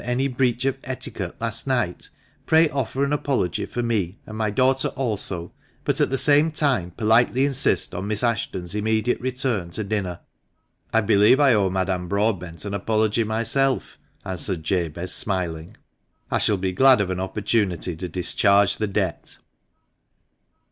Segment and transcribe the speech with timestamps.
[0.03, 2.09] any breach of etiquette last night,
[2.47, 5.51] pray offer an apology for me and my daughter also,
[5.83, 10.21] but at the same time politely insist on Miss Ashton's immediate return to dinner.""
[10.91, 15.77] I believe I owe Madame Broadbent an apology myself," answered Jabez, smiling."
[16.31, 19.37] I shall be glad of an opportunity to discharge the debt."